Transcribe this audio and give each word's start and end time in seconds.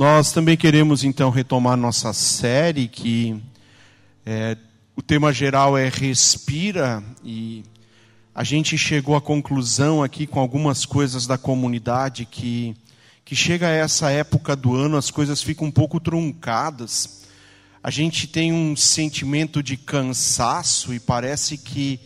Nós 0.00 0.32
também 0.32 0.56
queremos 0.56 1.04
então 1.04 1.28
retomar 1.28 1.76
nossa 1.76 2.14
série 2.14 2.88
que 2.88 3.38
é, 4.24 4.56
o 4.96 5.02
tema 5.02 5.30
geral 5.30 5.76
é 5.76 5.90
respira 5.90 7.04
e 7.22 7.62
a 8.34 8.42
gente 8.42 8.78
chegou 8.78 9.14
à 9.14 9.20
conclusão 9.20 10.02
aqui 10.02 10.26
com 10.26 10.40
algumas 10.40 10.86
coisas 10.86 11.26
da 11.26 11.36
comunidade 11.36 12.24
que 12.24 12.74
que 13.26 13.36
chega 13.36 13.66
a 13.66 13.72
essa 13.72 14.10
época 14.10 14.56
do 14.56 14.74
ano 14.74 14.96
as 14.96 15.10
coisas 15.10 15.42
ficam 15.42 15.66
um 15.66 15.70
pouco 15.70 16.00
truncadas. 16.00 17.26
A 17.82 17.90
gente 17.90 18.26
tem 18.26 18.54
um 18.54 18.74
sentimento 18.74 19.62
de 19.62 19.76
cansaço 19.76 20.94
e 20.94 20.98
parece 20.98 21.58
que 21.58 22.00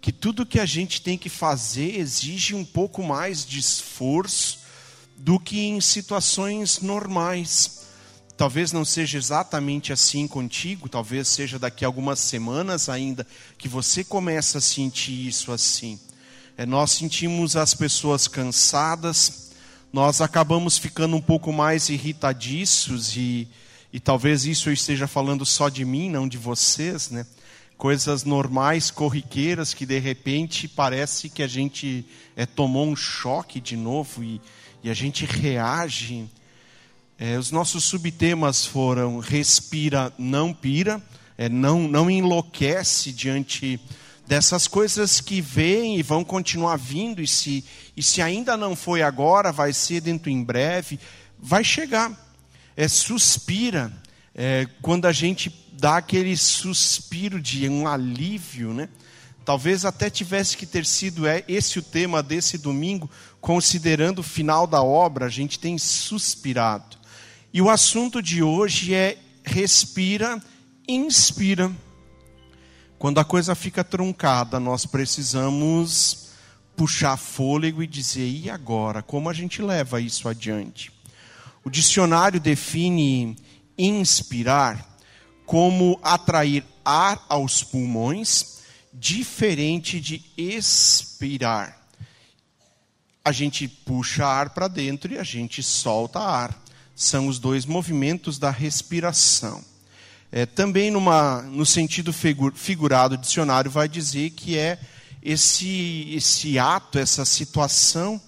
que 0.00 0.10
tudo 0.10 0.44
que 0.44 0.58
a 0.58 0.66
gente 0.66 1.00
tem 1.00 1.16
que 1.16 1.28
fazer 1.28 1.96
exige 1.96 2.56
um 2.56 2.64
pouco 2.64 3.04
mais 3.04 3.46
de 3.46 3.60
esforço 3.60 4.65
do 5.16 5.40
que 5.40 5.60
em 5.60 5.80
situações 5.80 6.80
normais. 6.80 7.86
Talvez 8.36 8.70
não 8.70 8.84
seja 8.84 9.16
exatamente 9.16 9.92
assim 9.94 10.28
contigo, 10.28 10.90
talvez 10.90 11.26
seja 11.26 11.58
daqui 11.58 11.84
a 11.84 11.88
algumas 11.88 12.18
semanas 12.18 12.88
ainda 12.88 13.26
que 13.56 13.66
você 13.66 14.04
começa 14.04 14.58
a 14.58 14.60
sentir 14.60 15.26
isso 15.26 15.50
assim. 15.52 15.98
É, 16.58 16.66
nós 16.66 16.90
sentimos 16.92 17.56
as 17.56 17.72
pessoas 17.72 18.28
cansadas, 18.28 19.52
nós 19.90 20.20
acabamos 20.20 20.76
ficando 20.76 21.16
um 21.16 21.20
pouco 21.20 21.50
mais 21.50 21.88
irritadiços 21.88 23.16
e, 23.16 23.48
e 23.90 23.98
talvez 23.98 24.44
isso 24.44 24.68
eu 24.68 24.74
esteja 24.74 25.06
falando 25.06 25.46
só 25.46 25.70
de 25.70 25.84
mim, 25.84 26.10
não 26.10 26.28
de 26.28 26.36
vocês, 26.36 27.08
né? 27.10 27.26
Coisas 27.78 28.24
normais, 28.24 28.90
corriqueiras, 28.90 29.72
que 29.72 29.86
de 29.86 29.98
repente 29.98 30.68
parece 30.68 31.28
que 31.30 31.42
a 31.42 31.46
gente 31.46 32.06
é, 32.34 32.44
tomou 32.44 32.86
um 32.86 32.96
choque 32.96 33.60
de 33.60 33.76
novo 33.76 34.22
e, 34.22 34.40
e 34.86 34.90
a 34.90 34.94
gente 34.94 35.26
reage. 35.26 36.30
É, 37.18 37.36
os 37.36 37.50
nossos 37.50 37.82
subtemas 37.82 38.64
foram 38.64 39.18
respira, 39.18 40.12
não 40.16 40.54
pira, 40.54 41.02
é, 41.36 41.48
não, 41.48 41.88
não 41.88 42.08
enlouquece 42.08 43.12
diante 43.12 43.80
dessas 44.28 44.68
coisas 44.68 45.20
que 45.20 45.40
vêm 45.40 45.98
e 45.98 46.04
vão 46.04 46.22
continuar 46.22 46.76
vindo, 46.76 47.20
e 47.20 47.26
se, 47.26 47.64
e 47.96 48.02
se 48.02 48.22
ainda 48.22 48.56
não 48.56 48.76
foi 48.76 49.02
agora, 49.02 49.50
vai 49.50 49.72
ser 49.72 50.02
dentro 50.02 50.30
em 50.30 50.44
breve, 50.44 51.00
vai 51.36 51.64
chegar. 51.64 52.12
É, 52.76 52.86
suspira, 52.86 53.92
é, 54.36 54.68
quando 54.80 55.06
a 55.06 55.12
gente 55.12 55.52
dá 55.72 55.96
aquele 55.96 56.36
suspiro 56.36 57.40
de 57.40 57.68
um 57.68 57.88
alívio, 57.88 58.72
né? 58.72 58.88
Talvez 59.46 59.84
até 59.84 60.10
tivesse 60.10 60.56
que 60.56 60.66
ter 60.66 60.84
sido 60.84 61.24
é, 61.24 61.44
esse 61.46 61.78
o 61.78 61.82
tema 61.82 62.20
desse 62.20 62.58
domingo, 62.58 63.08
considerando 63.40 64.18
o 64.18 64.24
final 64.24 64.66
da 64.66 64.82
obra, 64.82 65.26
a 65.26 65.28
gente 65.28 65.56
tem 65.56 65.78
suspirado. 65.78 66.96
E 67.52 67.62
o 67.62 67.70
assunto 67.70 68.20
de 68.20 68.42
hoje 68.42 68.92
é 68.92 69.16
respira, 69.44 70.42
inspira. 70.88 71.70
Quando 72.98 73.20
a 73.20 73.24
coisa 73.24 73.54
fica 73.54 73.84
truncada, 73.84 74.58
nós 74.58 74.84
precisamos 74.84 76.30
puxar 76.74 77.16
fôlego 77.16 77.84
e 77.84 77.86
dizer: 77.86 78.28
e 78.28 78.50
agora? 78.50 79.00
Como 79.00 79.30
a 79.30 79.32
gente 79.32 79.62
leva 79.62 80.00
isso 80.00 80.28
adiante? 80.28 80.90
O 81.62 81.70
dicionário 81.70 82.40
define 82.40 83.36
inspirar 83.78 84.98
como 85.44 86.00
atrair 86.02 86.64
ar 86.84 87.24
aos 87.28 87.62
pulmões 87.62 88.55
diferente 88.98 90.00
de 90.00 90.24
expirar. 90.36 91.86
A 93.22 93.30
gente 93.30 93.68
puxa 93.68 94.26
ar 94.26 94.50
para 94.50 94.68
dentro 94.68 95.12
e 95.12 95.18
a 95.18 95.22
gente 95.22 95.62
solta 95.62 96.18
ar. 96.18 96.62
São 96.94 97.26
os 97.26 97.38
dois 97.38 97.66
movimentos 97.66 98.38
da 98.38 98.50
respiração. 98.50 99.62
É, 100.32 100.46
também, 100.46 100.90
numa, 100.90 101.42
no 101.42 101.66
sentido 101.66 102.12
figurado, 102.12 103.14
o 103.14 103.18
dicionário 103.18 103.70
vai 103.70 103.88
dizer 103.88 104.30
que 104.30 104.56
é 104.56 104.78
esse, 105.22 106.08
esse 106.14 106.58
ato, 106.58 106.98
essa 106.98 107.24
situação 107.24 108.20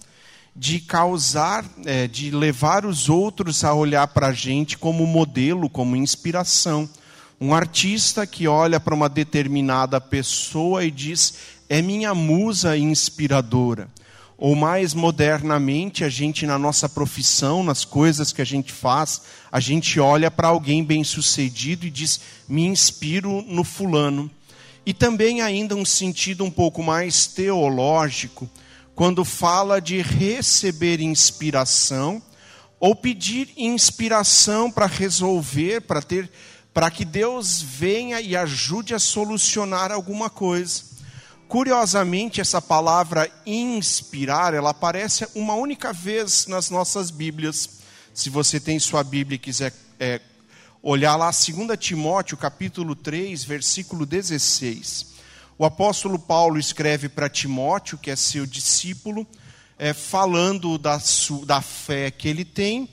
de 0.54 0.80
causar, 0.80 1.64
é, 1.86 2.06
de 2.06 2.30
levar 2.30 2.84
os 2.84 3.08
outros 3.08 3.64
a 3.64 3.72
olhar 3.72 4.08
para 4.08 4.28
a 4.28 4.32
gente 4.32 4.76
como 4.76 5.06
modelo, 5.06 5.70
como 5.70 5.96
inspiração. 5.96 6.88
Um 7.40 7.54
artista 7.54 8.26
que 8.26 8.48
olha 8.48 8.80
para 8.80 8.94
uma 8.94 9.08
determinada 9.08 10.00
pessoa 10.00 10.84
e 10.84 10.90
diz: 10.90 11.34
é 11.68 11.80
minha 11.80 12.12
musa 12.12 12.76
inspiradora. 12.76 13.88
Ou 14.36 14.56
mais 14.56 14.92
modernamente, 14.92 16.04
a 16.04 16.08
gente 16.08 16.46
na 16.46 16.58
nossa 16.58 16.88
profissão, 16.88 17.62
nas 17.62 17.84
coisas 17.84 18.32
que 18.32 18.42
a 18.42 18.44
gente 18.44 18.72
faz, 18.72 19.22
a 19.50 19.60
gente 19.60 19.98
olha 20.00 20.30
para 20.30 20.48
alguém 20.48 20.82
bem-sucedido 20.82 21.86
e 21.86 21.90
diz: 21.90 22.20
me 22.48 22.66
inspiro 22.66 23.42
no 23.46 23.62
fulano. 23.62 24.28
E 24.84 24.92
também 24.92 25.40
ainda 25.40 25.76
um 25.76 25.84
sentido 25.84 26.42
um 26.42 26.50
pouco 26.50 26.82
mais 26.82 27.28
teológico, 27.28 28.50
quando 28.96 29.24
fala 29.24 29.80
de 29.80 30.02
receber 30.02 31.00
inspiração 31.00 32.20
ou 32.80 32.96
pedir 32.96 33.48
inspiração 33.56 34.70
para 34.70 34.86
resolver, 34.86 35.82
para 35.82 36.02
ter 36.02 36.28
para 36.78 36.92
que 36.92 37.04
Deus 37.04 37.60
venha 37.60 38.20
e 38.20 38.36
ajude 38.36 38.94
a 38.94 39.00
solucionar 39.00 39.90
alguma 39.90 40.30
coisa. 40.30 40.84
Curiosamente, 41.48 42.40
essa 42.40 42.62
palavra 42.62 43.28
inspirar, 43.44 44.54
ela 44.54 44.70
aparece 44.70 45.26
uma 45.34 45.54
única 45.54 45.92
vez 45.92 46.46
nas 46.46 46.70
nossas 46.70 47.10
Bíblias. 47.10 47.80
Se 48.14 48.30
você 48.30 48.60
tem 48.60 48.78
sua 48.78 49.02
Bíblia 49.02 49.34
e 49.34 49.40
quiser 49.40 49.74
é, 49.98 50.20
olhar 50.80 51.16
lá, 51.16 51.32
2 51.32 51.76
Timóteo, 51.76 52.36
capítulo 52.36 52.94
3, 52.94 53.42
versículo 53.42 54.06
16. 54.06 55.14
O 55.58 55.64
apóstolo 55.64 56.16
Paulo 56.16 56.60
escreve 56.60 57.08
para 57.08 57.28
Timóteo, 57.28 57.98
que 57.98 58.08
é 58.08 58.14
seu 58.14 58.46
discípulo, 58.46 59.26
é, 59.76 59.92
falando 59.92 60.78
da, 60.78 60.96
da 61.44 61.60
fé 61.60 62.12
que 62.12 62.28
ele 62.28 62.44
tem, 62.44 62.88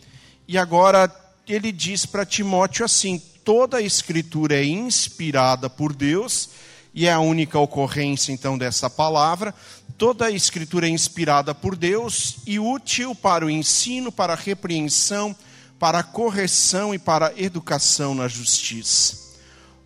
e 0.47 0.57
agora 0.57 1.07
ele 1.47 1.71
diz 1.71 2.07
para 2.07 2.25
Timóteo 2.25 2.83
assim: 2.83 3.21
toda 3.45 3.77
a 3.77 3.81
escritura 3.81 4.55
é 4.55 4.65
inspirada 4.65 5.69
por 5.69 5.93
Deus, 5.93 6.49
e 6.93 7.05
é 7.05 7.13
a 7.13 7.19
única 7.19 7.59
ocorrência 7.59 8.33
então 8.33 8.57
dessa 8.57 8.89
palavra. 8.89 9.53
Toda 9.97 10.25
a 10.25 10.31
escritura 10.31 10.87
é 10.87 10.89
inspirada 10.89 11.53
por 11.53 11.75
Deus 11.75 12.37
e 12.47 12.59
útil 12.59 13.13
para 13.13 13.45
o 13.45 13.49
ensino, 13.49 14.11
para 14.11 14.33
a 14.33 14.35
repreensão, 14.35 15.35
para 15.77 15.99
a 15.99 16.03
correção 16.03 16.93
e 16.93 16.97
para 16.97 17.27
a 17.27 17.39
educação 17.39 18.15
na 18.15 18.27
justiça. 18.27 19.35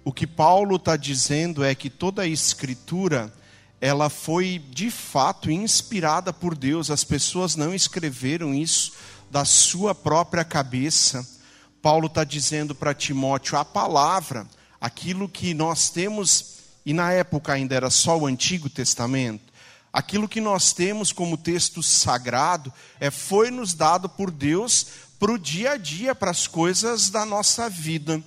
O 0.05 0.13
que 0.13 0.25
Paulo 0.25 0.77
está 0.77 0.95
dizendo 0.95 1.63
é 1.63 1.75
que 1.75 1.89
toda 1.89 2.21
a 2.21 2.27
escritura 2.27 3.33
ela 3.81 4.09
foi 4.09 4.63
de 4.69 4.89
fato 4.89 5.51
inspirada 5.51 6.31
por 6.31 6.55
Deus. 6.55 6.89
As 6.89 7.03
pessoas 7.03 7.55
não 7.55 7.73
escreveram 7.73 8.53
isso 8.53 8.93
da 9.29 9.43
sua 9.43 9.93
própria 9.93 10.45
cabeça 10.45 11.38
Paulo 11.81 12.07
está 12.07 12.23
dizendo 12.23 12.75
para 12.75 12.93
Timóteo 12.93 13.57
a 13.57 13.63
palavra, 13.63 14.45
aquilo 14.79 15.29
que 15.29 15.53
nós 15.53 15.89
temos, 15.89 16.57
e 16.85 16.93
na 16.93 17.11
época 17.11 17.53
ainda 17.53 17.75
era 17.75 17.89
só 17.89 18.17
o 18.17 18.25
Antigo 18.25 18.69
Testamento, 18.69 19.51
aquilo 19.91 20.27
que 20.27 20.41
nós 20.41 20.73
temos 20.73 21.11
como 21.11 21.37
texto 21.37 21.81
sagrado, 21.81 22.71
é, 22.99 23.09
foi 23.09 23.49
nos 23.49 23.73
dado 23.73 24.09
por 24.09 24.29
Deus 24.29 24.87
para 25.19 25.31
o 25.31 25.39
dia 25.39 25.71
a 25.71 25.77
dia, 25.77 26.15
para 26.15 26.31
as 26.31 26.47
coisas 26.47 27.09
da 27.09 27.25
nossa 27.25 27.69
vida. 27.69 28.21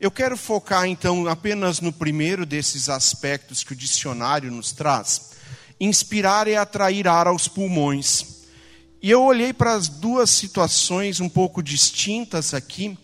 Eu 0.00 0.10
quero 0.10 0.36
focar 0.36 0.86
então 0.86 1.26
apenas 1.28 1.80
no 1.80 1.92
primeiro 1.92 2.44
desses 2.44 2.88
aspectos 2.88 3.64
que 3.64 3.72
o 3.72 3.76
dicionário 3.76 4.50
nos 4.50 4.72
traz. 4.72 5.30
Inspirar 5.80 6.46
é 6.46 6.56
atrair 6.56 7.08
ar 7.08 7.26
aos 7.26 7.48
pulmões. 7.48 8.43
E 9.04 9.10
eu 9.10 9.22
olhei 9.22 9.52
para 9.52 9.74
as 9.74 9.86
duas 9.86 10.30
situações 10.30 11.20
um 11.20 11.28
pouco 11.28 11.62
distintas 11.62 12.54
aqui. 12.54 12.96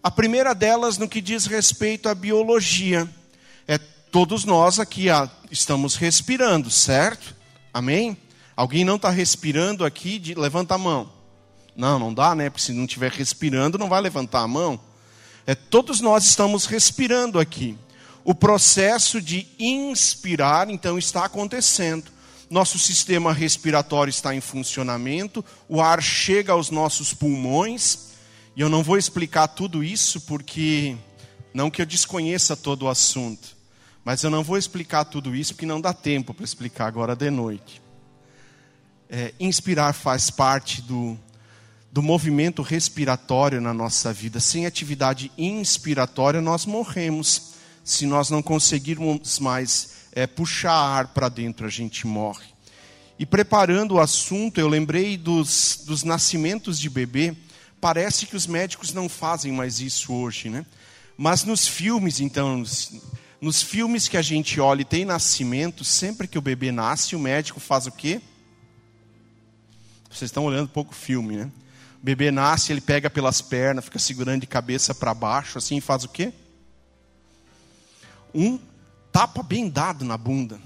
A 0.00 0.08
primeira 0.08 0.54
delas 0.54 0.96
no 0.96 1.08
que 1.08 1.20
diz 1.20 1.46
respeito 1.46 2.08
à 2.08 2.14
biologia. 2.14 3.12
É 3.66 3.76
todos 3.76 4.44
nós 4.44 4.78
aqui 4.78 5.10
ah, 5.10 5.28
estamos 5.50 5.96
respirando, 5.96 6.70
certo? 6.70 7.34
Amém? 7.74 8.16
Alguém 8.54 8.84
não 8.84 8.94
está 8.94 9.10
respirando 9.10 9.84
aqui? 9.84 10.20
De, 10.20 10.34
levanta 10.36 10.76
a 10.76 10.78
mão. 10.78 11.10
Não, 11.74 11.98
não 11.98 12.14
dá, 12.14 12.32
né? 12.32 12.48
Porque 12.48 12.66
se 12.66 12.72
não 12.72 12.84
estiver 12.84 13.10
respirando, 13.10 13.76
não 13.76 13.88
vai 13.88 14.00
levantar 14.00 14.42
a 14.42 14.46
mão. 14.46 14.78
É, 15.44 15.56
todos 15.56 16.00
nós 16.00 16.22
estamos 16.26 16.64
respirando 16.66 17.40
aqui. 17.40 17.76
O 18.22 18.36
processo 18.36 19.20
de 19.20 19.48
inspirar, 19.58 20.70
então, 20.70 20.96
está 20.96 21.24
acontecendo 21.24 22.19
nosso 22.50 22.80
sistema 22.80 23.32
respiratório 23.32 24.10
está 24.10 24.34
em 24.34 24.40
funcionamento, 24.40 25.44
o 25.68 25.80
ar 25.80 26.02
chega 26.02 26.52
aos 26.52 26.68
nossos 26.68 27.14
pulmões, 27.14 28.10
e 28.56 28.60
eu 28.60 28.68
não 28.68 28.82
vou 28.82 28.98
explicar 28.98 29.46
tudo 29.46 29.84
isso 29.84 30.20
porque, 30.22 30.96
não 31.54 31.70
que 31.70 31.80
eu 31.80 31.86
desconheça 31.86 32.56
todo 32.56 32.82
o 32.82 32.88
assunto, 32.88 33.56
mas 34.04 34.24
eu 34.24 34.30
não 34.30 34.42
vou 34.42 34.58
explicar 34.58 35.04
tudo 35.04 35.34
isso 35.36 35.54
porque 35.54 35.64
não 35.64 35.80
dá 35.80 35.92
tempo 35.92 36.34
para 36.34 36.44
explicar 36.44 36.86
agora 36.86 37.14
de 37.14 37.30
noite. 37.30 37.80
É, 39.08 39.32
inspirar 39.38 39.92
faz 39.92 40.30
parte 40.30 40.82
do, 40.82 41.16
do 41.92 42.02
movimento 42.02 42.62
respiratório 42.62 43.60
na 43.60 43.74
nossa 43.74 44.12
vida. 44.12 44.40
Sem 44.40 44.66
atividade 44.66 45.30
inspiratória, 45.36 46.40
nós 46.40 46.66
morremos. 46.66 47.50
Se 47.84 48.06
nós 48.06 48.30
não 48.30 48.42
conseguirmos 48.42 49.38
mais 49.38 49.99
é, 50.12 50.26
puxar 50.26 50.72
ar 50.72 51.08
para 51.08 51.28
dentro, 51.28 51.66
a 51.66 51.70
gente 51.70 52.06
morre. 52.06 52.46
E 53.18 53.26
preparando 53.26 53.96
o 53.96 54.00
assunto, 54.00 54.58
eu 54.58 54.66
lembrei 54.66 55.16
dos, 55.16 55.82
dos 55.86 56.02
nascimentos 56.02 56.78
de 56.78 56.88
bebê. 56.88 57.36
Parece 57.80 58.26
que 58.26 58.34
os 58.34 58.46
médicos 58.46 58.92
não 58.92 59.08
fazem 59.08 59.52
mais 59.52 59.80
isso 59.80 60.12
hoje, 60.12 60.48
né? 60.48 60.64
Mas 61.18 61.44
nos 61.44 61.68
filmes, 61.68 62.18
então, 62.18 62.56
nos, 62.56 62.92
nos 63.38 63.62
filmes 63.62 64.08
que 64.08 64.16
a 64.16 64.22
gente 64.22 64.58
olha 64.58 64.80
e 64.80 64.86
tem 64.86 65.04
nascimento, 65.04 65.84
sempre 65.84 66.26
que 66.26 66.38
o 66.38 66.42
bebê 66.42 66.72
nasce, 66.72 67.14
o 67.14 67.18
médico 67.18 67.60
faz 67.60 67.86
o 67.86 67.92
quê? 67.92 68.22
Vocês 70.10 70.30
estão 70.30 70.46
olhando 70.46 70.70
pouco 70.70 70.94
filme, 70.94 71.36
né? 71.36 71.52
O 72.00 72.04
bebê 72.04 72.30
nasce, 72.30 72.72
ele 72.72 72.80
pega 72.80 73.10
pelas 73.10 73.42
pernas, 73.42 73.84
fica 73.84 73.98
segurando 73.98 74.40
de 74.40 74.46
cabeça 74.46 74.94
para 74.94 75.12
baixo, 75.12 75.58
assim, 75.58 75.76
e 75.76 75.80
faz 75.82 76.04
o 76.04 76.08
quê? 76.08 76.32
Um 78.34 78.58
tapa 79.12 79.42
bem 79.42 79.68
dado 79.68 80.04
na 80.04 80.16
bunda. 80.16 80.60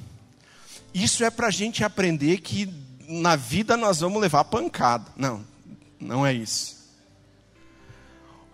Isso 0.93 1.25
é 1.25 1.31
para 1.31 1.49
a 1.49 1.51
gente 1.51 1.83
aprender 1.83 2.39
que 2.39 2.73
na 3.09 3.37
vida 3.37 3.77
nós 3.77 4.01
vamos 4.01 4.21
levar 4.21 4.45
pancada. 4.45 5.05
Não, 5.17 5.45
não 6.01 6.27
é 6.27 6.33
isso. 6.33 6.75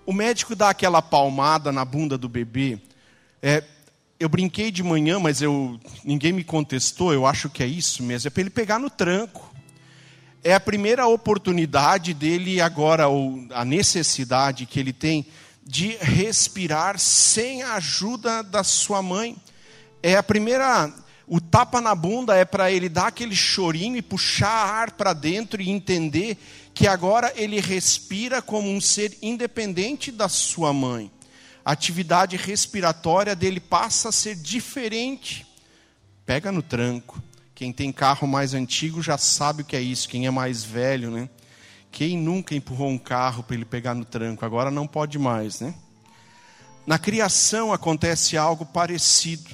O 0.07 0.13
médico 0.13 0.57
dá 0.57 0.71
aquela 0.71 1.03
palmada 1.03 1.71
na 1.71 1.85
bunda 1.85 2.17
do 2.17 2.29
bebê. 2.29 2.79
É, 3.43 3.63
eu 4.19 4.29
brinquei 4.29 4.71
de 4.71 4.83
manhã, 4.83 5.19
mas 5.19 5.41
eu, 5.41 5.79
ninguém 6.05 6.33
me 6.33 6.43
contestou, 6.43 7.13
eu 7.13 7.27
acho 7.27 7.49
que 7.49 7.63
é 7.63 7.67
isso 7.67 8.03
mesmo. 8.03 8.29
É 8.29 8.31
para 8.31 8.41
ele 8.41 8.51
pegar 8.51 8.79
no 8.79 8.91
tranco 8.91 9.51
é 10.43 10.55
a 10.55 10.61
primeira 10.61 11.07
oportunidade 11.07 12.15
dele 12.15 12.61
agora, 12.61 13.09
ou 13.09 13.47
a 13.51 13.65
necessidade 13.65 14.67
que 14.67 14.81
ele 14.81 14.93
tem 14.93 15.27
de 15.63 15.97
respirar 16.01 16.99
sem 16.99 17.63
a 17.63 17.75
ajuda 17.75 18.43
da 18.43 18.65
sua 18.65 19.03
mãe. 19.03 19.37
É 20.03 20.17
a 20.17 20.23
primeira, 20.23 20.93
o 21.27 21.41
tapa 21.41 21.81
na 21.81 21.95
bunda 21.95 22.35
é 22.35 22.45
para 22.45 22.73
ele 22.73 22.89
dar 22.89 23.09
aquele 23.09 23.37
chorinho 23.37 23.97
e 23.97 24.03
puxar 24.03 24.49
ar 24.49 24.93
para 24.93 25.13
dentro 25.13 25.61
e 25.61 25.71
entender 25.71 26.39
que 26.73 26.87
agora 26.87 27.33
ele 27.37 27.61
respira 27.61 28.41
como 28.41 28.71
um 28.71 28.81
ser 28.81 29.17
independente 29.21 30.11
da 30.11 30.29
sua 30.29 30.73
mãe. 30.73 31.11
A 31.65 31.73
atividade 31.73 32.37
respiratória 32.37 33.37
dele 33.37 33.61
passa 33.61 34.09
a 34.09 34.13
ser 34.13 34.35
diferente. 34.35 35.47
Pega 36.25 36.51
no 36.51 36.63
tranco. 36.63 37.23
Quem 37.55 37.73
tem 37.73 37.93
carro 37.93 38.27
mais 38.27 38.55
antigo 38.55 39.03
já 39.03 39.19
sabe 39.19 39.63
o 39.63 39.65
que 39.65 39.77
é 39.77 39.81
isso. 39.83 40.09
Quem 40.09 40.27
é 40.27 40.31
mais 40.31 40.65
velho, 40.65 41.11
né? 41.11 41.29
Quem 41.93 42.17
nunca 42.17 42.55
empurrou 42.55 42.89
um 42.89 42.99
carro 42.99 43.43
para 43.43 43.55
ele 43.55 43.65
pegar 43.65 43.95
no 43.95 44.05
tranco? 44.05 44.45
Agora 44.45 44.71
não 44.71 44.87
pode 44.87 45.19
mais, 45.19 45.61
né? 45.61 45.75
Na 46.87 46.99
criação 46.99 47.73
acontece 47.73 48.37
algo 48.37 48.65
parecido. 48.65 49.51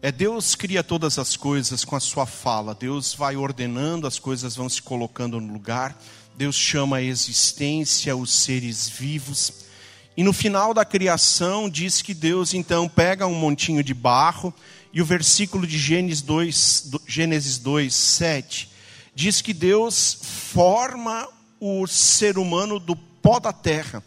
É 0.00 0.12
Deus 0.12 0.54
cria 0.54 0.84
todas 0.84 1.18
as 1.18 1.36
coisas 1.36 1.84
com 1.84 1.96
a 1.96 2.00
sua 2.00 2.24
fala. 2.24 2.72
Deus 2.72 3.14
vai 3.14 3.34
ordenando, 3.34 4.06
as 4.06 4.16
coisas 4.16 4.54
vão 4.54 4.68
se 4.68 4.80
colocando 4.80 5.40
no 5.40 5.52
lugar. 5.52 6.00
Deus 6.36 6.54
chama 6.54 6.98
a 6.98 7.02
existência 7.02 8.16
os 8.16 8.32
seres 8.32 8.88
vivos. 8.88 9.66
E 10.16 10.22
no 10.22 10.32
final 10.32 10.72
da 10.72 10.84
criação 10.84 11.68
diz 11.68 12.00
que 12.00 12.14
Deus 12.14 12.54
então 12.54 12.88
pega 12.88 13.26
um 13.26 13.34
montinho 13.34 13.82
de 13.82 13.92
barro 13.92 14.54
e 14.92 15.02
o 15.02 15.04
versículo 15.04 15.66
de 15.66 15.76
Gênesis 15.76 16.22
2, 16.22 16.90
Gênesis 17.04 17.58
2 17.58 17.92
7, 17.92 18.70
diz 19.16 19.40
que 19.40 19.52
Deus 19.52 20.20
forma 20.52 21.28
o 21.58 21.88
ser 21.88 22.38
humano 22.38 22.78
do 22.78 22.94
pó 22.94 23.40
da 23.40 23.52
terra. 23.52 24.02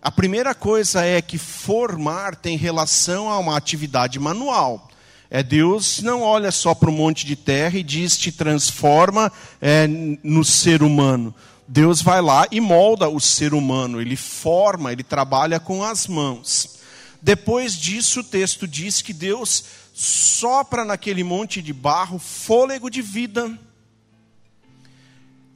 A 0.00 0.10
primeira 0.10 0.52
coisa 0.52 1.04
é 1.04 1.22
que 1.22 1.38
formar 1.38 2.34
tem 2.34 2.56
relação 2.56 3.30
a 3.30 3.38
uma 3.38 3.56
atividade 3.56 4.18
manual. 4.18 4.88
É 5.34 5.42
Deus 5.42 6.02
não 6.02 6.20
olha 6.20 6.52
só 6.52 6.74
para 6.74 6.90
um 6.90 6.94
monte 6.94 7.24
de 7.24 7.36
terra 7.36 7.78
e 7.78 7.82
diz 7.82 8.18
te 8.18 8.30
transforma 8.30 9.32
é, 9.62 9.86
no 10.22 10.44
ser 10.44 10.82
humano. 10.82 11.34
Deus 11.66 12.02
vai 12.02 12.20
lá 12.20 12.46
e 12.50 12.60
molda 12.60 13.08
o 13.08 13.18
ser 13.18 13.54
humano, 13.54 13.98
ele 13.98 14.14
forma, 14.14 14.92
ele 14.92 15.02
trabalha 15.02 15.58
com 15.58 15.82
as 15.82 16.06
mãos. 16.06 16.76
Depois 17.22 17.74
disso, 17.74 18.20
o 18.20 18.24
texto 18.24 18.68
diz 18.68 19.00
que 19.00 19.14
Deus 19.14 19.64
sopra 19.94 20.84
naquele 20.84 21.24
monte 21.24 21.62
de 21.62 21.72
barro 21.72 22.18
fôlego 22.18 22.90
de 22.90 23.00
vida. 23.00 23.58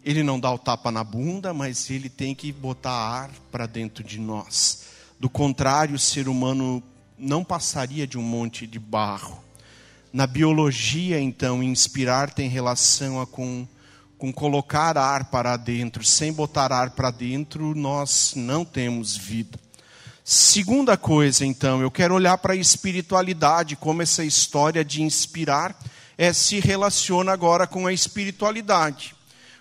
Ele 0.03 0.23
não 0.23 0.41
dá 0.41 0.51
o 0.51 0.59
tapa 0.59 0.91
na 0.91 1.05
bunda, 1.05 1.53
mas 1.53 1.91
ele 1.91 2.09
tem 2.09 2.35
que 2.35 2.51
botar 2.51 2.93
ar 2.93 3.31
para 3.53 3.67
dentro 3.67 4.03
de 4.03 4.19
nós. 4.19 4.85
Do 5.21 5.29
contrário, 5.29 5.97
o 5.97 5.99
ser 5.99 6.29
humano 6.29 6.83
não 7.19 7.45
passaria 7.45 8.07
de 8.07 8.17
um 8.17 8.23
monte 8.23 8.67
de 8.67 8.79
barro. 8.79 9.45
Na 10.13 10.27
biologia, 10.27 11.21
então, 11.21 11.63
inspirar 11.63 12.31
tem 12.33 12.49
relação 12.49 13.21
a 13.21 13.27
com, 13.27 13.67
com 14.17 14.33
colocar 14.33 14.97
ar 14.97 15.25
para 15.25 15.57
dentro. 15.57 16.05
Sem 16.05 16.33
botar 16.33 16.73
ar 16.73 16.91
para 16.91 17.11
dentro, 17.11 17.75
nós 17.75 18.33
não 18.35 18.65
temos 18.65 19.17
vida. 19.17 19.59
Segunda 20.25 20.97
coisa, 20.97 21.47
então, 21.47 21.81
eu 21.81 21.91
quero 21.91 22.15
olhar 22.15 22.37
para 22.39 22.55
a 22.55 22.57
espiritualidade, 22.57 23.77
como 23.77 24.03
essa 24.03 24.25
história 24.25 24.85
de 24.85 25.03
inspirar 25.03 25.79
é, 26.19 26.33
se 26.33 26.59
relaciona 26.59 27.33
agora 27.33 27.67
com 27.67 27.87
a 27.87 27.93
espiritualidade. 27.93 29.15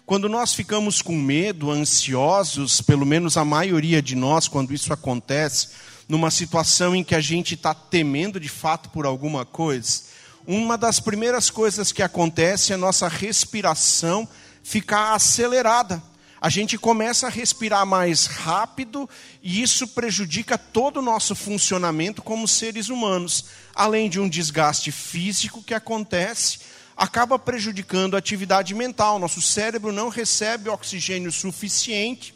Quando 0.05 0.29
nós 0.29 0.53
ficamos 0.53 1.01
com 1.01 1.15
medo, 1.15 1.71
ansiosos, 1.71 2.79
pelo 2.79 3.05
menos 3.05 3.37
a 3.37 3.45
maioria 3.45 4.01
de 4.01 4.15
nós, 4.15 4.47
quando 4.47 4.73
isso 4.73 4.93
acontece, 4.93 5.69
numa 6.07 6.29
situação 6.29 6.95
em 6.95 7.03
que 7.03 7.15
a 7.15 7.21
gente 7.21 7.55
está 7.55 7.73
temendo 7.73 8.39
de 8.39 8.49
fato 8.49 8.89
por 8.89 9.05
alguma 9.05 9.45
coisa, 9.45 10.03
uma 10.47 10.77
das 10.77 10.99
primeiras 10.99 11.49
coisas 11.49 11.91
que 11.91 12.03
acontece 12.03 12.71
é 12.71 12.75
a 12.75 12.77
nossa 12.77 13.07
respiração 13.07 14.27
ficar 14.63 15.13
acelerada 15.13 16.01
a 16.45 16.49
gente 16.49 16.77
começa 16.77 17.25
a 17.25 17.29
respirar 17.31 17.87
mais 17.87 18.27
rápido 18.27 19.09
e 19.41 19.63
isso 19.63 19.87
prejudica 19.87 20.59
todo 20.59 20.97
o 20.97 21.01
nosso 21.01 21.33
funcionamento 21.33 22.21
como 22.21 22.47
seres 22.47 22.87
humanos. 22.87 23.45
Além 23.73 24.07
de 24.07 24.19
um 24.19 24.29
desgaste 24.29 24.91
físico 24.91 25.63
que 25.63 25.73
acontece, 25.73 26.59
acaba 26.95 27.39
prejudicando 27.39 28.13
a 28.13 28.19
atividade 28.19 28.75
mental. 28.75 29.17
Nosso 29.17 29.41
cérebro 29.41 29.91
não 29.91 30.07
recebe 30.07 30.69
oxigênio 30.69 31.31
suficiente 31.31 32.35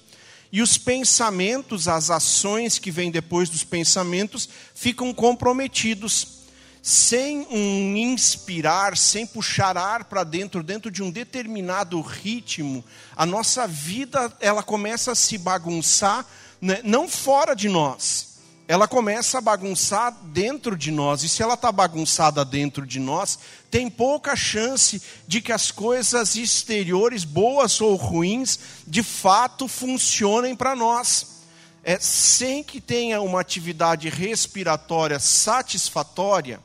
e 0.52 0.64
os 0.64 0.76
pensamentos, 0.76 1.88
as 1.88 2.10
ações 2.10 2.80
que 2.80 2.90
vêm 2.90 3.12
depois 3.12 3.48
dos 3.48 3.64
pensamentos, 3.64 4.50
ficam 4.74 5.14
comprometidos 5.14 6.39
sem 6.82 7.46
um 7.52 7.96
inspirar, 7.98 8.98
sem 8.98 9.26
puxar 9.26 9.78
ar 9.78 10.06
para 10.06 10.24
dentro, 10.24 10.64
dentro 10.64 10.90
de 10.90 11.04
um 11.04 11.12
determinado 11.12 12.00
ritmo, 12.02 12.84
a 13.16 13.26
nossa 13.26 13.68
vida 13.68 14.32
ela 14.40 14.64
começa 14.64 15.12
a 15.12 15.16
se 15.16 15.38
bagunçar, 15.38 16.26
né? 16.62 16.80
não 16.84 17.08
fora 17.08 17.54
de 17.54 17.68
nós, 17.68 18.30
ela 18.70 18.88
começa 18.88 19.40
a 19.40 19.42
bagunçar 19.42 20.16
dentro 20.26 20.78
de 20.78 20.92
nós. 20.92 21.24
E 21.24 21.28
se 21.28 21.42
ela 21.42 21.56
está 21.56 21.72
bagunçada 21.72 22.46
dentro 22.46 22.86
de 22.86 23.00
nós, 23.00 23.40
tem 23.72 23.90
pouca 23.90 24.36
chance 24.36 25.02
de 25.28 25.42
que 25.42 25.52
as 25.52 25.72
coisas 25.72 26.36
exteriores, 26.36 27.24
boas 27.24 27.82
ou 27.82 27.96
ruins, 27.96 28.60
de 28.86 29.02
fato 29.02 29.68
funcionem 29.68 30.56
para 30.56 30.76
nós. 30.76 31.40
É, 31.84 31.98
sem 32.00 32.64
que 32.64 32.80
tenha 32.80 33.20
uma 33.22 33.42
atividade 33.42 34.08
respiratória 34.08 35.18
satisfatória, 35.18 36.60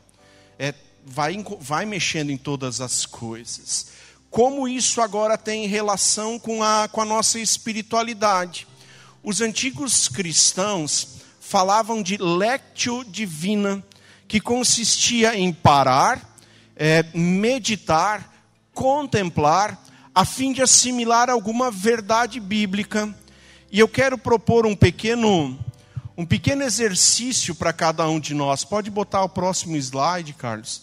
é, 0.59 0.75
vai, 1.05 1.37
vai 1.61 1.85
mexendo 1.85 2.31
em 2.31 2.37
todas 2.37 2.81
as 2.81 3.07
coisas. 3.07 3.89
Como 4.31 4.67
isso 4.67 5.01
agora 5.01 5.39
tem 5.39 5.67
relação 5.67 6.39
com 6.39 6.63
a, 6.63 6.89
com 6.89 7.01
a 7.01 7.05
nossa 7.05 7.39
espiritualidade? 7.39 8.67
Os 9.23 9.41
antigos 9.41 10.09
cristãos 10.09 11.21
falavam 11.41 12.03
de 12.03 12.17
lectio 12.17 13.05
divina, 13.05 13.83
que 14.27 14.41
consistia 14.41 15.37
em 15.37 15.53
parar, 15.53 16.37
é, 16.75 17.05
meditar, 17.15 18.33
contemplar, 18.73 19.81
a 20.15 20.25
fim 20.25 20.53
de 20.53 20.63
assimilar 20.63 21.31
alguma 21.31 21.71
verdade 21.71 22.41
bíblica. 22.41 23.15
E 23.71 23.79
eu 23.79 23.89
quero 23.89 24.19
propor 24.19 24.67
um 24.67 24.75
pequeno 24.75 25.59
um 26.17 26.25
pequeno 26.25 26.63
exercício 26.63 27.55
para 27.55 27.73
cada 27.73 28.09
um 28.09 28.21
de 28.21 28.35
nós. 28.35 28.65
Pode 28.65 28.91
botar 28.91 29.25
o 29.25 29.29
próximo 29.29 29.77
slide, 29.77 30.33
Carlos. 30.35 30.83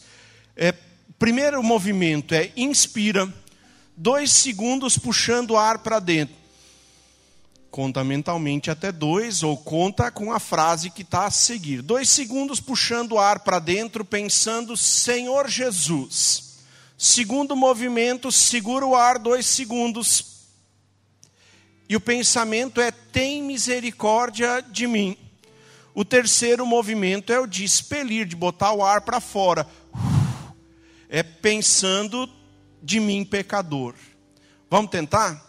É, 0.56 0.74
primeiro 1.18 1.64
movimento 1.64 2.34
é 2.34 2.52
inspira, 2.58 3.32
dois 3.96 4.32
segundos 4.32 4.98
puxando 4.98 5.52
o 5.52 5.58
ar 5.58 5.80
para 5.80 6.00
dentro. 6.00 6.36
Conta 7.70 8.04
mentalmente 8.04 8.70
até 8.70 8.92
dois, 8.92 9.44
ou 9.44 9.56
conta 9.56 10.12
com 10.12 10.34
a 10.34 10.40
frase 10.40 10.90
que 10.90 11.04
está 11.04 11.26
a 11.26 11.32
seguir. 11.32 11.82
Dois 11.82 12.10
segundos 12.10 12.60
puxando 12.60 13.14
o 13.14 13.20
ar 13.20 13.40
para 13.40 13.60
dentro, 13.60 14.04
pensando 14.04 14.76
Senhor 14.76 15.48
Jesus. 15.48 16.52
Segundo 16.98 17.56
movimento, 17.56 18.30
segura 18.30 18.86
o 18.86 18.94
ar 18.94 19.18
dois 19.18 19.46
segundos 19.46 20.31
E 21.92 21.96
o 21.98 22.00
pensamento 22.00 22.80
é: 22.80 22.90
tem 22.90 23.44
misericórdia 23.44 24.62
de 24.62 24.88
mim. 24.88 25.18
O 25.94 26.06
terceiro 26.06 26.66
movimento 26.66 27.34
é 27.34 27.40
o 27.42 27.46
de 27.46 27.66
expelir, 27.66 28.26
de 28.26 28.34
botar 28.34 28.72
o 28.72 28.82
ar 28.82 29.02
para 29.02 29.20
fora. 29.20 29.68
É 31.10 31.22
pensando 31.22 32.30
de 32.82 32.98
mim, 32.98 33.26
pecador. 33.26 33.94
Vamos 34.70 34.90
tentar? 34.90 35.46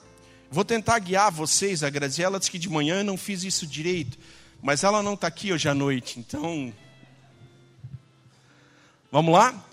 Vou 0.50 0.64
tentar 0.64 0.98
guiar 0.98 1.30
vocês. 1.30 1.84
A 1.84 1.90
Graziela 1.90 2.40
disse 2.40 2.50
que 2.50 2.58
de 2.58 2.68
manhã 2.68 2.96
eu 2.96 3.04
não 3.04 3.16
fiz 3.16 3.44
isso 3.44 3.64
direito, 3.64 4.18
mas 4.60 4.82
ela 4.82 5.00
não 5.00 5.14
está 5.14 5.28
aqui 5.28 5.52
hoje 5.52 5.68
à 5.68 5.74
noite, 5.74 6.18
então. 6.18 6.74
Vamos 9.12 9.32
lá? 9.32 9.64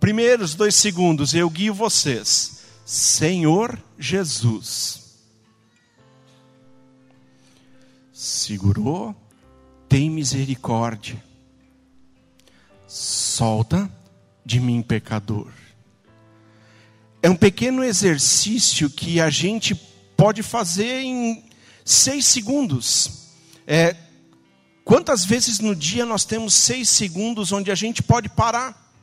Primeiros 0.00 0.54
dois 0.54 0.74
segundos, 0.74 1.34
eu 1.34 1.50
guio 1.50 1.74
vocês. 1.74 2.62
Senhor 2.86 3.78
Jesus. 3.98 5.01
Segurou, 8.22 9.16
tem 9.88 10.08
misericórdia. 10.08 11.20
Solta 12.86 13.90
de 14.46 14.60
mim, 14.60 14.80
pecador. 14.80 15.50
É 17.20 17.28
um 17.28 17.34
pequeno 17.34 17.82
exercício 17.82 18.88
que 18.88 19.20
a 19.20 19.28
gente 19.28 19.74
pode 20.16 20.40
fazer 20.40 21.00
em 21.00 21.44
seis 21.84 22.24
segundos. 22.26 23.32
É, 23.66 23.96
quantas 24.84 25.24
vezes 25.24 25.58
no 25.58 25.74
dia 25.74 26.06
nós 26.06 26.24
temos 26.24 26.54
seis 26.54 26.88
segundos 26.90 27.50
onde 27.50 27.72
a 27.72 27.74
gente 27.74 28.04
pode 28.04 28.28
parar? 28.28 28.94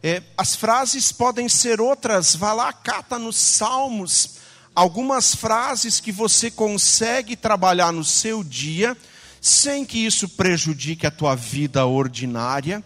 É, 0.00 0.22
as 0.36 0.54
frases 0.54 1.10
podem 1.10 1.48
ser 1.48 1.80
outras. 1.80 2.36
Vá 2.36 2.52
lá, 2.52 2.72
cata 2.72 3.18
nos 3.18 3.34
Salmos 3.34 4.37
algumas 4.78 5.34
frases 5.34 5.98
que 5.98 6.12
você 6.12 6.52
consegue 6.52 7.34
trabalhar 7.34 7.92
no 7.92 8.04
seu 8.04 8.44
dia, 8.44 8.96
sem 9.40 9.84
que 9.84 10.06
isso 10.06 10.28
prejudique 10.28 11.04
a 11.04 11.10
tua 11.10 11.34
vida 11.34 11.84
ordinária, 11.84 12.84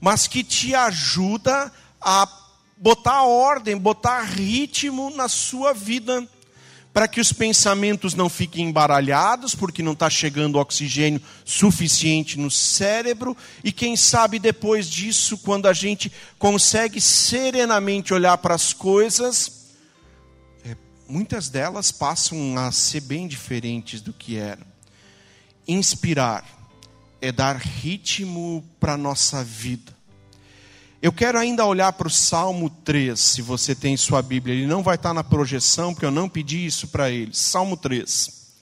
mas 0.00 0.26
que 0.26 0.42
te 0.42 0.74
ajuda 0.74 1.70
a 2.00 2.26
botar 2.78 3.24
ordem, 3.24 3.76
botar 3.76 4.22
ritmo 4.22 5.10
na 5.10 5.28
sua 5.28 5.74
vida, 5.74 6.26
para 6.94 7.06
que 7.06 7.20
os 7.20 7.30
pensamentos 7.30 8.14
não 8.14 8.30
fiquem 8.30 8.68
embaralhados, 8.68 9.54
porque 9.54 9.82
não 9.82 9.92
está 9.92 10.08
chegando 10.08 10.58
oxigênio 10.58 11.20
suficiente 11.44 12.38
no 12.38 12.50
cérebro, 12.50 13.36
e 13.62 13.70
quem 13.70 13.96
sabe 13.96 14.38
depois 14.38 14.88
disso, 14.88 15.36
quando 15.36 15.66
a 15.66 15.74
gente 15.74 16.10
consegue 16.38 17.02
serenamente 17.02 18.14
olhar 18.14 18.38
para 18.38 18.54
as 18.54 18.72
coisas, 18.72 19.63
muitas 21.08 21.48
delas 21.48 21.92
passam 21.92 22.56
a 22.58 22.70
ser 22.72 23.00
bem 23.00 23.26
diferentes 23.26 24.00
do 24.00 24.12
que 24.12 24.36
eram. 24.36 24.66
Inspirar 25.66 26.44
é 27.20 27.32
dar 27.32 27.56
ritmo 27.56 28.64
para 28.78 28.94
a 28.94 28.98
nossa 28.98 29.42
vida 29.42 29.94
eu 31.04 31.12
quero 31.12 31.38
ainda 31.38 31.66
olhar 31.66 31.92
para 31.92 32.08
o 32.08 32.10
Salmo 32.10 32.70
3, 32.82 33.20
se 33.20 33.42
você 33.42 33.74
tem 33.74 33.94
sua 33.94 34.22
Bíblia. 34.22 34.54
Ele 34.54 34.66
não 34.66 34.82
vai 34.82 34.94
estar 34.94 35.12
na 35.12 35.22
projeção, 35.22 35.92
porque 35.92 36.06
eu 36.06 36.10
não 36.10 36.30
pedi 36.30 36.64
isso 36.64 36.88
para 36.88 37.10
eles. 37.10 37.36
Salmo 37.36 37.76
3. 37.76 38.54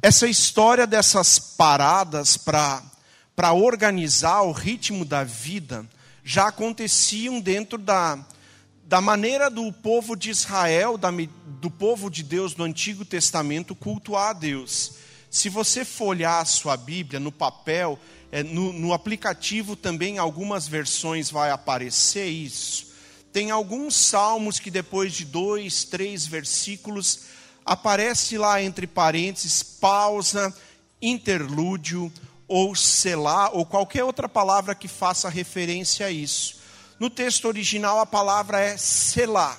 Essa 0.00 0.26
história 0.26 0.86
dessas 0.86 1.38
paradas 1.38 2.38
para 2.38 3.52
organizar 3.52 4.40
o 4.40 4.50
ritmo 4.50 5.04
da 5.04 5.24
vida 5.24 5.84
já 6.24 6.48
aconteciam 6.48 7.38
dentro 7.38 7.76
da, 7.76 8.18
da 8.92 9.00
maneira 9.00 9.48
do 9.48 9.72
povo 9.72 10.14
de 10.14 10.28
Israel, 10.28 11.00
do 11.62 11.70
povo 11.70 12.10
de 12.10 12.22
Deus 12.22 12.52
do 12.52 12.62
Antigo 12.62 13.06
Testamento, 13.06 13.74
cultuar 13.74 14.28
a 14.28 14.32
Deus. 14.34 14.96
Se 15.30 15.48
você 15.48 15.82
folhar 15.82 16.42
a 16.42 16.44
sua 16.44 16.76
Bíblia 16.76 17.18
no 17.18 17.32
papel, 17.32 17.98
é, 18.30 18.42
no, 18.42 18.70
no 18.70 18.92
aplicativo 18.92 19.76
também, 19.76 20.18
algumas 20.18 20.68
versões 20.68 21.30
vai 21.30 21.50
aparecer 21.50 22.26
isso. 22.26 22.88
Tem 23.32 23.50
alguns 23.50 23.96
salmos 23.96 24.60
que 24.60 24.70
depois 24.70 25.14
de 25.14 25.24
dois, 25.24 25.84
três 25.84 26.26
versículos, 26.26 27.20
aparece 27.64 28.36
lá 28.36 28.62
entre 28.62 28.86
parênteses, 28.86 29.62
pausa, 29.62 30.54
interlúdio, 31.00 32.12
ou 32.46 32.74
selá, 32.74 33.48
ou 33.54 33.64
qualquer 33.64 34.04
outra 34.04 34.28
palavra 34.28 34.74
que 34.74 34.86
faça 34.86 35.30
referência 35.30 36.04
a 36.04 36.10
isso. 36.10 36.60
No 37.02 37.10
texto 37.10 37.48
original, 37.48 37.98
a 37.98 38.06
palavra 38.06 38.60
é 38.60 38.76
selá. 38.76 39.58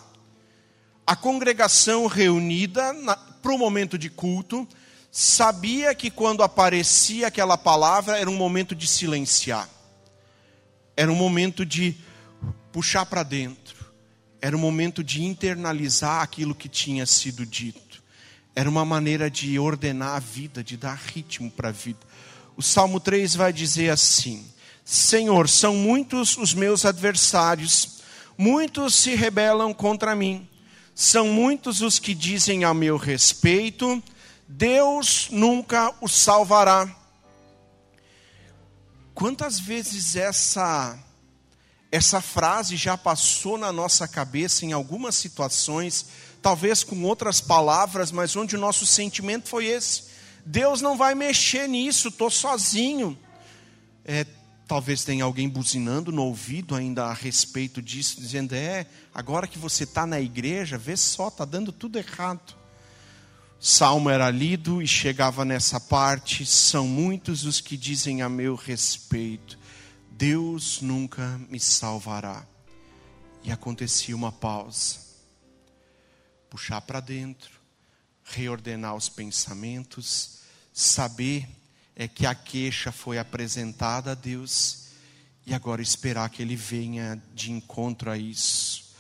A 1.05 1.13
congregação 1.13 2.07
reunida 2.07 2.95
para 3.41 3.51
o 3.51 3.57
momento 3.57 3.97
de 3.97 4.09
culto, 4.09 4.65
sabia 5.11 5.93
que 5.93 6.09
quando 6.09 6.41
aparecia 6.41 7.27
aquela 7.27 7.57
palavra 7.57 8.17
era 8.17 8.29
um 8.29 8.37
momento 8.37 8.73
de 8.73 8.87
silenciar, 8.87 9.67
era 10.95 11.11
um 11.11 11.15
momento 11.15 11.65
de 11.65 11.97
puxar 12.71 13.05
para 13.05 13.23
dentro, 13.23 13.91
era 14.41 14.55
um 14.55 14.61
momento 14.61 15.03
de 15.03 15.21
internalizar 15.21 16.21
aquilo 16.21 16.55
que 16.55 16.69
tinha 16.69 17.05
sido 17.05 17.45
dito, 17.45 18.01
era 18.55 18.69
uma 18.69 18.85
maneira 18.85 19.29
de 19.29 19.59
ordenar 19.59 20.15
a 20.15 20.19
vida, 20.19 20.63
de 20.63 20.77
dar 20.77 20.95
ritmo 20.95 21.51
para 21.51 21.67
a 21.67 21.73
vida. 21.73 22.07
O 22.55 22.61
Salmo 22.61 23.01
3 23.01 23.35
vai 23.35 23.51
dizer 23.51 23.89
assim: 23.89 24.47
Senhor, 24.85 25.47
são 25.47 25.75
muitos 25.75 26.37
os 26.37 26.53
meus 26.53 26.85
adversários, 26.85 28.01
muitos 28.37 28.95
se 28.95 29.15
rebelam 29.15 29.73
contra 29.73 30.15
mim, 30.15 30.47
são 30.93 31.27
muitos 31.27 31.81
os 31.81 31.99
que 31.99 32.13
dizem 32.13 32.65
a 32.65 32.73
meu 32.73 32.97
respeito, 32.97 34.03
Deus 34.47 35.29
nunca 35.31 35.93
o 36.01 36.07
salvará. 36.07 36.93
Quantas 39.13 39.59
vezes 39.59 40.15
essa 40.15 40.99
essa 41.91 42.19
frase 42.19 42.75
já 42.75 42.97
passou 42.97 43.55
na 43.55 43.71
nossa 43.71 44.07
cabeça 44.07 44.65
em 44.65 44.73
algumas 44.73 45.13
situações, 45.13 46.07
talvez 46.41 46.83
com 46.83 47.03
outras 47.03 47.39
palavras, 47.39 48.11
mas 48.11 48.35
onde 48.35 48.55
o 48.55 48.59
nosso 48.59 48.83
sentimento 48.83 49.47
foi 49.47 49.67
esse: 49.67 50.05
Deus 50.43 50.81
não 50.81 50.97
vai 50.97 51.13
mexer 51.13 51.69
nisso, 51.69 52.07
estou 52.07 52.31
sozinho. 52.31 53.17
É, 54.03 54.25
talvez 54.67 55.03
tenha 55.03 55.23
alguém 55.23 55.47
buzinando 55.49 56.11
no 56.11 56.23
ouvido 56.23 56.75
ainda 56.75 57.05
a 57.05 57.13
respeito 57.13 57.81
disso, 57.81 58.19
dizendo: 58.19 58.53
É, 58.53 58.85
agora 59.13 59.47
que 59.47 59.57
você 59.57 59.83
está 59.83 60.05
na 60.05 60.19
igreja, 60.19 60.77
vê 60.77 60.95
só, 60.95 61.27
está 61.27 61.45
dando 61.45 61.71
tudo 61.71 61.97
errado. 61.97 62.55
Salmo 63.59 64.09
era 64.09 64.29
lido 64.29 64.81
e 64.81 64.87
chegava 64.87 65.45
nessa 65.45 65.79
parte: 65.79 66.45
são 66.45 66.87
muitos 66.87 67.45
os 67.45 67.61
que 67.61 67.77
dizem 67.77 68.21
a 68.21 68.29
meu 68.29 68.55
respeito, 68.55 69.57
Deus 70.11 70.81
nunca 70.81 71.39
me 71.49 71.59
salvará. 71.59 72.45
E 73.43 73.51
acontecia 73.51 74.15
uma 74.15 74.31
pausa, 74.31 74.97
puxar 76.49 76.79
para 76.81 77.01
dentro, 77.01 77.51
reordenar 78.23 78.95
os 78.95 79.09
pensamentos, 79.09 80.39
saber 80.73 81.47
é 81.95 82.07
que 82.07 82.25
a 82.25 82.33
queixa 82.33 82.91
foi 82.91 83.17
apresentada 83.17 84.11
a 84.11 84.15
Deus 84.15 84.89
e 85.45 85.53
agora 85.53 85.81
esperar 85.81 86.29
que 86.29 86.41
Ele 86.41 86.55
venha 86.55 87.21
de 87.33 87.51
encontro 87.51 88.09
a 88.09 88.17
isso. 88.17 88.93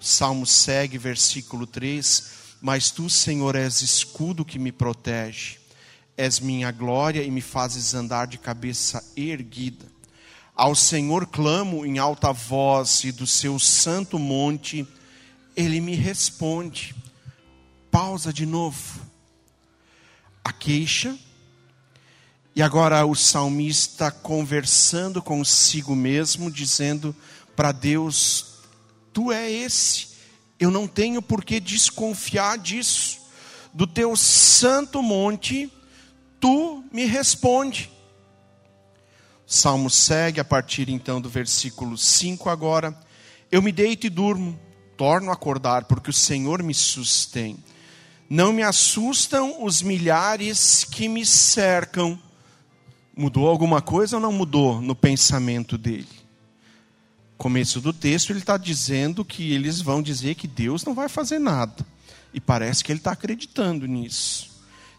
O 0.00 0.04
Salmo 0.04 0.46
segue, 0.46 0.98
versículo 0.98 1.66
3 1.66 2.40
mas 2.60 2.90
tu, 2.90 3.08
Senhor, 3.08 3.56
és 3.56 3.80
escudo 3.80 4.44
que 4.44 4.58
me 4.58 4.70
protege, 4.70 5.58
és 6.16 6.38
minha 6.38 6.70
glória 6.70 7.22
e 7.22 7.30
me 7.30 7.40
fazes 7.40 7.94
andar 7.94 8.26
de 8.26 8.36
cabeça 8.36 9.02
erguida. 9.16 9.86
Ao 10.54 10.74
Senhor 10.74 11.26
clamo 11.26 11.86
em 11.86 11.98
alta 11.98 12.32
voz 12.32 13.02
e 13.04 13.12
do 13.12 13.26
seu 13.26 13.58
santo 13.58 14.18
monte, 14.18 14.86
ele 15.56 15.80
me 15.80 15.94
responde. 15.94 16.94
Pausa 17.90 18.30
de 18.30 18.44
novo. 18.44 19.00
A 20.44 20.52
queixa. 20.52 21.18
E 22.54 22.62
agora 22.62 23.04
o 23.06 23.14
salmista 23.14 24.10
conversando 24.10 25.22
consigo 25.22 25.94
mesmo, 25.94 26.50
dizendo 26.50 27.14
para 27.54 27.72
Deus: 27.72 28.58
Tu 29.12 29.32
é 29.32 29.50
esse 29.50 30.10
eu 30.60 30.70
não 30.70 30.86
tenho 30.86 31.22
por 31.22 31.42
que 31.42 31.58
desconfiar 31.58 32.58
disso. 32.58 33.18
Do 33.72 33.86
teu 33.86 34.14
santo 34.14 35.02
monte, 35.02 35.72
tu 36.38 36.84
me 36.92 37.06
responde. 37.06 37.90
Salmo 39.46 39.88
segue 39.88 40.38
a 40.38 40.44
partir 40.44 40.90
então 40.90 41.18
do 41.18 41.30
versículo 41.30 41.96
5 41.96 42.50
agora. 42.50 42.94
Eu 43.50 43.62
me 43.62 43.72
deito 43.72 44.06
e 44.06 44.10
durmo, 44.10 44.60
torno 44.98 45.30
a 45.30 45.32
acordar, 45.32 45.86
porque 45.86 46.10
o 46.10 46.12
Senhor 46.12 46.62
me 46.62 46.74
sustém. 46.74 47.64
Não 48.28 48.52
me 48.52 48.62
assustam 48.62 49.64
os 49.64 49.80
milhares 49.80 50.84
que 50.84 51.08
me 51.08 51.24
cercam. 51.24 52.20
Mudou 53.16 53.48
alguma 53.48 53.82
coisa 53.82 54.16
ou 54.16 54.22
não 54.22 54.32
mudou 54.32 54.80
no 54.80 54.94
pensamento 54.94 55.76
dele? 55.76 56.20
começo 57.40 57.80
do 57.80 57.90
texto, 57.90 58.30
ele 58.30 58.40
está 58.40 58.58
dizendo 58.58 59.24
que 59.24 59.54
eles 59.54 59.80
vão 59.80 60.02
dizer 60.02 60.34
que 60.34 60.46
Deus 60.46 60.84
não 60.84 60.94
vai 60.94 61.08
fazer 61.08 61.38
nada. 61.38 61.86
E 62.34 62.40
parece 62.40 62.84
que 62.84 62.92
ele 62.92 63.00
está 63.00 63.12
acreditando 63.12 63.86
nisso. 63.86 64.50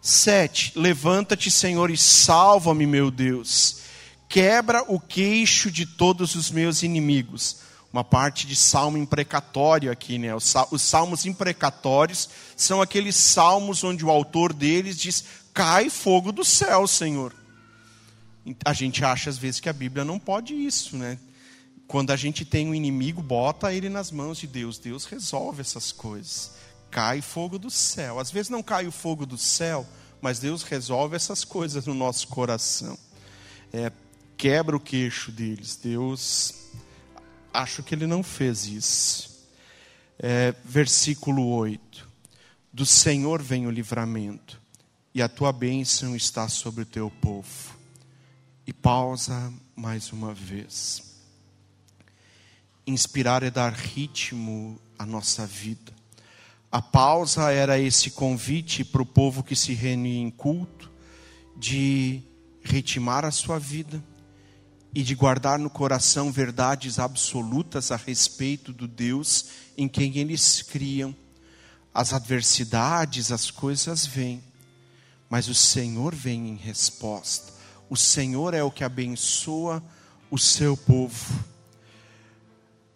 Sete, 0.02 0.74
levanta-te, 0.76 1.52
Senhor, 1.52 1.92
e 1.92 1.98
salva-me, 1.98 2.88
meu 2.88 3.12
Deus. 3.12 3.82
Quebra 4.28 4.84
o 4.88 5.00
queixo 5.00 5.70
de 5.70 5.86
todos 5.86 6.34
os 6.34 6.50
meus 6.50 6.82
inimigos. 6.82 7.58
Uma 7.94 8.04
parte 8.04 8.48
de 8.48 8.56
salmo 8.56 8.98
imprecatório 8.98 9.92
aqui, 9.92 10.18
né? 10.18 10.34
Os 10.34 10.82
salmos 10.82 11.28
imprecatórios 11.28 12.28
são 12.58 12.82
aqueles 12.82 13.16
salmos 13.16 13.84
onde 13.84 14.04
o 14.04 14.10
autor 14.10 14.52
deles 14.52 14.98
diz: 14.98 15.26
cai 15.54 15.92
fogo 15.92 16.32
do 16.32 16.44
céu, 16.44 16.88
Senhor. 16.88 17.36
A 18.66 18.74
gente 18.74 19.04
acha 19.04 19.30
às 19.30 19.38
vezes 19.38 19.60
que 19.60 19.70
a 19.70 19.74
Bíblia 19.74 20.04
não 20.04 20.20
pode 20.20 20.54
isso, 20.54 20.98
né? 20.98 21.20
Quando 21.88 22.12
a 22.12 22.16
gente 22.16 22.46
tem 22.46 22.68
um 22.68 22.76
inimigo, 22.76 23.22
bota 23.22 23.74
ele 23.74 23.90
nas 23.90 24.12
mãos 24.12 24.38
de 24.38 24.48
Deus. 24.48 24.80
Deus 24.80 25.06
resolve 25.06 25.62
essas 25.62 25.92
coisas 25.92 26.52
cai 26.92 27.22
fogo 27.22 27.58
do 27.58 27.72
céu. 27.72 28.20
Às 28.20 28.30
vezes 28.30 28.50
não 28.50 28.62
cai 28.62 28.86
o 28.86 28.92
fogo 28.92 29.26
do 29.26 29.38
céu, 29.38 29.88
mas 30.22 30.40
Deus 30.40 30.62
resolve 30.62 31.16
essas 31.16 31.46
coisas 31.46 31.86
no 31.86 31.94
nosso 31.94 32.28
coração. 32.28 33.00
É, 33.72 33.92
quebra 34.38 34.76
o 34.76 34.80
queixo 34.80 35.32
deles. 35.32 35.78
Deus, 35.78 36.54
acho 37.54 37.82
que 37.82 37.96
ele 37.96 38.06
não 38.06 38.22
fez 38.22 38.66
isso. 38.66 39.48
É, 40.20 40.54
versículo 40.66 41.48
8: 41.48 42.08
Do 42.72 42.86
Senhor 42.86 43.42
vem 43.42 43.66
o 43.66 43.72
livramento, 43.72 44.62
e 45.16 45.22
a 45.22 45.30
tua 45.30 45.54
bênção 45.54 46.16
está 46.16 46.50
sobre 46.50 46.84
o 46.84 46.86
teu 46.86 47.10
povo. 47.10 47.81
E 48.72 48.74
pausa 48.74 49.52
mais 49.76 50.14
uma 50.14 50.34
vez. 50.34 51.04
Inspirar 52.88 53.44
é 53.44 53.52
dar 53.52 53.74
ritmo 53.74 54.80
à 54.98 55.06
nossa 55.06 55.46
vida. 55.46 55.92
A 56.72 56.82
pausa 56.82 57.52
era 57.52 57.78
esse 57.78 58.12
convite 58.12 58.86
para 58.86 59.02
o 59.02 59.06
povo 59.06 59.44
que 59.44 59.58
se 59.58 59.74
reunia 59.74 60.22
em 60.22 60.32
culto 60.32 60.90
de 61.58 62.24
ritmar 62.64 63.26
a 63.26 63.32
sua 63.32 63.60
vida 63.60 64.02
e 64.96 65.04
de 65.04 65.16
guardar 65.16 65.60
no 65.60 65.70
coração 65.70 66.32
verdades 66.32 66.98
absolutas 66.98 67.92
a 67.92 67.98
respeito 67.98 68.72
do 68.72 68.88
Deus 68.88 69.48
em 69.78 69.90
quem 69.90 70.18
eles 70.18 70.62
criam. 70.62 71.14
As 71.94 72.14
adversidades, 72.14 73.34
as 73.34 73.52
coisas 73.52 74.06
vêm, 74.06 74.42
mas 75.30 75.50
o 75.50 75.54
Senhor 75.54 76.16
vem 76.16 76.48
em 76.52 76.56
resposta. 76.56 77.60
O 77.92 77.98
Senhor 77.98 78.54
é 78.54 78.64
o 78.64 78.72
que 78.72 78.86
abençoa 78.86 79.84
o 80.30 80.38
seu 80.38 80.78
povo. 80.78 81.44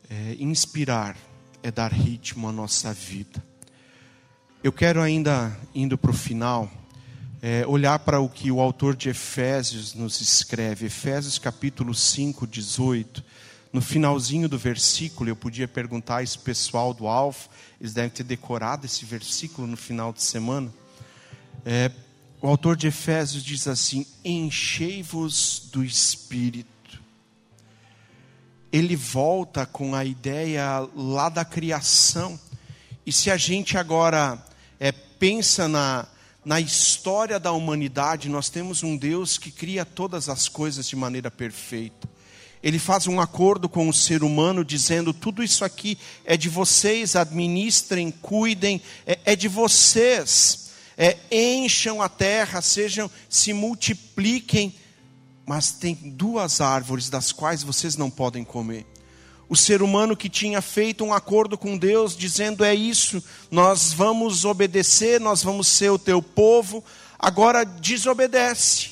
É, 0.10 0.38
inspirar 0.40 1.18
é 1.62 1.70
dar 1.70 1.92
ritmo 1.92 2.48
à 2.48 2.52
nossa 2.54 2.94
vida. 2.94 3.44
Eu 4.64 4.72
quero 4.72 5.02
ainda, 5.02 5.54
indo 5.76 5.98
para 5.98 6.12
o 6.12 6.14
final, 6.14 6.72
é, 7.42 7.68
olhar 7.68 8.00
para 8.00 8.22
o 8.22 8.30
que 8.30 8.50
o 8.50 8.62
autor 8.62 8.96
de 8.96 9.10
Efésios 9.10 9.94
nos 9.94 10.22
escreve, 10.22 10.86
Efésios 10.86 11.38
capítulo 11.38 11.94
5, 11.94 12.48
18. 12.48 13.22
No 13.74 13.82
finalzinho 13.82 14.48
do 14.48 14.58
versículo, 14.58 15.30
eu 15.30 15.36
podia 15.36 15.68
perguntar 15.68 16.20
a 16.20 16.24
esse 16.24 16.40
pessoal 16.40 16.94
do 16.94 17.06
Alfa, 17.06 17.50
eles 17.82 17.94
devem 17.94 18.12
ter 18.12 18.24
decorado 18.24 18.86
esse 18.86 19.04
versículo 19.04 19.68
no 19.68 19.76
final 19.76 20.14
de 20.14 20.24
semana. 20.24 20.74
É, 21.66 21.92
o 22.46 22.48
autor 22.48 22.78
de 22.78 22.86
Efésios 22.86 23.44
diz 23.44 23.68
assim: 23.68 24.06
Enchei-vos 24.24 25.68
do 25.74 25.84
Espírito. 25.84 27.02
Ele 28.72 28.96
volta 28.96 29.66
com 29.66 29.96
a 29.96 30.06
ideia 30.06 30.88
lá 30.96 31.28
da 31.28 31.44
criação. 31.44 32.40
E 33.04 33.12
se 33.12 33.32
a 33.32 33.38
gente 33.38 33.80
agora 33.80 34.38
é, 34.80 34.92
pensa 34.92 35.68
na, 35.68 36.06
na 36.44 36.62
história 36.62 37.40
da 37.40 37.52
humanidade, 37.52 38.30
nós 38.30 38.48
temos 38.48 38.84
um 38.84 38.96
Deus 38.96 39.40
que 39.40 39.50
cria 39.50 39.84
todas 39.84 40.30
as 40.30 40.48
coisas 40.48 40.88
de 40.88 40.96
maneira 40.96 41.32
perfeita. 41.32 42.08
Ele 42.62 42.78
faz 42.78 43.08
um 43.08 43.20
acordo 43.20 43.68
com 43.68 43.90
o 43.90 43.94
ser 43.94 44.24
humano, 44.24 44.64
dizendo: 44.64 45.16
tudo 45.16 45.42
isso 45.42 45.66
aqui 45.66 45.98
é 46.24 46.38
de 46.38 46.48
vocês, 46.48 47.16
administrem, 47.16 48.12
cuidem, 48.12 48.80
é, 49.08 49.18
é 49.26 49.36
de 49.36 49.48
vocês. 49.48 50.65
É, 50.98 51.18
encham 51.30 52.02
a 52.02 52.08
terra, 52.08 52.62
sejam, 52.62 53.12
se 53.30 53.52
multipliquem, 53.52 54.74
mas 55.46 55.72
tem 55.72 55.94
duas 55.94 56.62
árvores 56.62 57.10
das 57.10 57.32
quais 57.32 57.64
vocês 57.64 57.96
não 57.96 58.10
podem 58.10 58.44
comer. 58.44 58.86
O 59.48 59.56
ser 59.56 59.82
humano 59.84 60.18
que 60.18 60.28
tinha 60.28 60.62
feito 60.62 61.04
um 61.04 61.14
acordo 61.14 61.58
com 61.58 61.78
Deus, 61.78 62.18
dizendo: 62.18 62.64
é 62.64 62.74
isso, 62.74 63.24
nós 63.52 63.94
vamos 63.94 64.44
obedecer, 64.44 65.20
nós 65.20 65.44
vamos 65.44 65.68
ser 65.68 65.92
o 65.92 66.00
teu 66.00 66.22
povo, 66.22 66.84
agora 67.20 67.64
desobedece, 67.64 68.92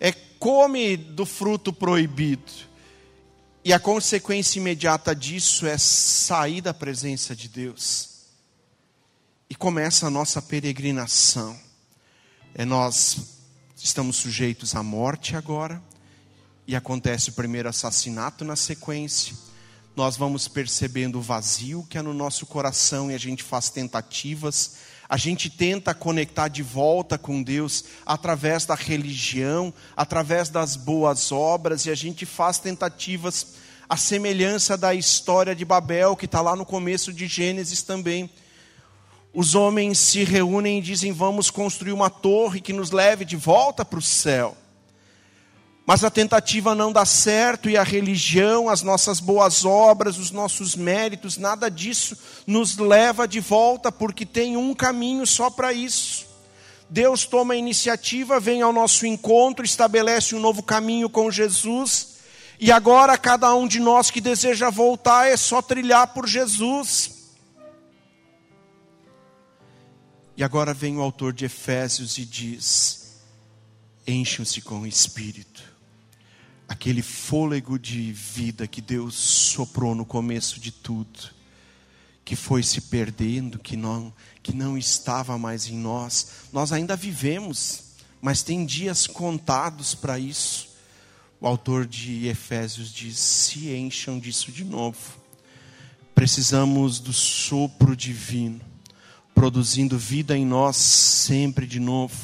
é, 0.00 0.12
come 0.38 0.96
do 0.96 1.24
fruto 1.24 1.72
proibido, 1.72 2.52
e 3.64 3.72
a 3.72 3.78
consequência 3.78 4.58
imediata 4.58 5.14
disso 5.14 5.64
é 5.66 5.78
sair 5.78 6.60
da 6.60 6.74
presença 6.74 7.36
de 7.36 7.48
Deus, 7.48 8.15
e 9.48 9.54
começa 9.54 10.06
a 10.06 10.10
nossa 10.10 10.42
peregrinação, 10.42 11.56
é, 12.54 12.64
nós 12.64 13.38
estamos 13.76 14.16
sujeitos 14.16 14.74
à 14.74 14.82
morte 14.82 15.36
agora, 15.36 15.80
e 16.66 16.74
acontece 16.74 17.30
o 17.30 17.32
primeiro 17.32 17.68
assassinato 17.68 18.44
na 18.44 18.56
sequência, 18.56 19.36
nós 19.94 20.16
vamos 20.16 20.48
percebendo 20.48 21.18
o 21.18 21.22
vazio 21.22 21.86
que 21.88 21.96
é 21.96 22.02
no 22.02 22.12
nosso 22.12 22.44
coração 22.44 23.10
e 23.10 23.14
a 23.14 23.18
gente 23.18 23.42
faz 23.42 23.70
tentativas, 23.70 24.76
a 25.08 25.16
gente 25.16 25.48
tenta 25.48 25.94
conectar 25.94 26.48
de 26.48 26.62
volta 26.62 27.16
com 27.16 27.40
Deus 27.40 27.84
através 28.04 28.66
da 28.66 28.74
religião, 28.74 29.72
através 29.96 30.48
das 30.48 30.74
boas 30.74 31.30
obras, 31.30 31.86
e 31.86 31.90
a 31.90 31.94
gente 31.94 32.26
faz 32.26 32.58
tentativas, 32.58 33.54
a 33.88 33.96
semelhança 33.96 34.76
da 34.76 34.92
história 34.92 35.54
de 35.54 35.64
Babel, 35.64 36.16
que 36.16 36.26
está 36.26 36.40
lá 36.40 36.56
no 36.56 36.66
começo 36.66 37.12
de 37.12 37.28
Gênesis 37.28 37.82
também. 37.82 38.28
Os 39.38 39.54
homens 39.54 39.98
se 39.98 40.24
reúnem 40.24 40.78
e 40.78 40.80
dizem: 40.80 41.12
Vamos 41.12 41.50
construir 41.50 41.92
uma 41.92 42.08
torre 42.08 42.58
que 42.58 42.72
nos 42.72 42.90
leve 42.90 43.22
de 43.22 43.36
volta 43.36 43.84
para 43.84 43.98
o 43.98 44.02
céu. 44.02 44.56
Mas 45.84 46.02
a 46.02 46.10
tentativa 46.10 46.74
não 46.74 46.90
dá 46.90 47.04
certo 47.04 47.68
e 47.68 47.76
a 47.76 47.82
religião, 47.82 48.66
as 48.66 48.80
nossas 48.80 49.20
boas 49.20 49.62
obras, 49.62 50.16
os 50.16 50.30
nossos 50.30 50.74
méritos, 50.74 51.36
nada 51.36 51.70
disso 51.70 52.16
nos 52.46 52.78
leva 52.78 53.28
de 53.28 53.38
volta, 53.38 53.92
porque 53.92 54.24
tem 54.24 54.56
um 54.56 54.74
caminho 54.74 55.26
só 55.26 55.50
para 55.50 55.70
isso. 55.70 56.26
Deus 56.88 57.26
toma 57.26 57.52
a 57.52 57.58
iniciativa, 57.58 58.40
vem 58.40 58.62
ao 58.62 58.72
nosso 58.72 59.04
encontro, 59.04 59.66
estabelece 59.66 60.34
um 60.34 60.40
novo 60.40 60.62
caminho 60.62 61.10
com 61.10 61.30
Jesus, 61.30 62.16
e 62.58 62.72
agora 62.72 63.18
cada 63.18 63.54
um 63.54 63.68
de 63.68 63.80
nós 63.80 64.10
que 64.10 64.20
deseja 64.20 64.70
voltar 64.70 65.28
é 65.28 65.36
só 65.36 65.60
trilhar 65.60 66.06
por 66.14 66.26
Jesus. 66.26 67.15
E 70.36 70.44
agora 70.44 70.74
vem 70.74 70.96
o 70.96 71.00
autor 71.00 71.32
de 71.32 71.44
Efésios 71.44 72.18
e 72.18 72.24
diz: 72.24 73.20
encham-se 74.06 74.60
com 74.60 74.80
o 74.80 74.86
Espírito 74.86 75.76
aquele 76.68 77.02
fôlego 77.02 77.78
de 77.78 78.12
vida 78.12 78.66
que 78.66 78.80
Deus 78.80 79.14
soprou 79.14 79.94
no 79.94 80.04
começo 80.04 80.58
de 80.58 80.72
tudo, 80.72 81.30
que 82.24 82.34
foi 82.34 82.62
se 82.62 82.80
perdendo, 82.82 83.58
que 83.58 83.76
não, 83.76 84.12
que 84.42 84.54
não 84.54 84.76
estava 84.76 85.38
mais 85.38 85.68
em 85.68 85.76
nós. 85.76 86.28
Nós 86.52 86.72
ainda 86.72 86.96
vivemos, 86.96 87.84
mas 88.20 88.42
tem 88.42 88.66
dias 88.66 89.06
contados 89.06 89.94
para 89.94 90.18
isso. 90.18 90.74
O 91.40 91.46
autor 91.46 91.86
de 91.86 92.26
Efésios 92.26 92.92
diz: 92.92 93.18
se 93.18 93.70
encham 93.74 94.18
disso 94.18 94.50
de 94.50 94.64
novo. 94.64 95.24
Precisamos 96.14 96.98
do 96.98 97.12
sopro 97.12 97.94
divino, 97.94 98.60
produzindo 99.36 99.96
vida 99.96 100.36
em 100.36 100.44
nós 100.44 100.74
sempre 100.74 101.64
de 101.64 101.78
novo. 101.78 102.16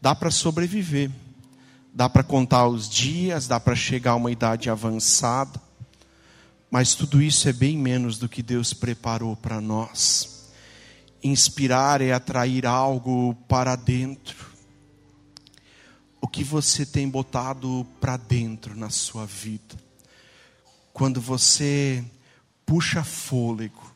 Dá 0.00 0.14
para 0.14 0.30
sobreviver 0.30 1.10
dá 1.92 2.08
para 2.08 2.22
contar 2.22 2.66
os 2.68 2.88
dias, 2.88 3.46
dá 3.46 3.58
para 3.58 3.74
chegar 3.74 4.12
a 4.12 4.16
uma 4.16 4.30
idade 4.30 4.70
avançada, 4.70 5.60
mas 6.70 6.94
tudo 6.94 7.20
isso 7.20 7.48
é 7.48 7.52
bem 7.52 7.76
menos 7.76 8.18
do 8.18 8.28
que 8.28 8.42
Deus 8.42 8.72
preparou 8.72 9.36
para 9.36 9.60
nós. 9.60 10.48
Inspirar 11.22 12.00
é 12.00 12.12
atrair 12.12 12.64
algo 12.64 13.34
para 13.48 13.74
dentro. 13.76 14.50
O 16.20 16.28
que 16.28 16.44
você 16.44 16.86
tem 16.86 17.08
botado 17.08 17.86
para 18.00 18.16
dentro 18.16 18.76
na 18.76 18.88
sua 18.88 19.26
vida? 19.26 19.76
Quando 20.92 21.20
você 21.20 22.04
puxa 22.64 23.02
fôlego, 23.02 23.89